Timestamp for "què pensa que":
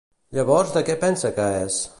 0.89-1.49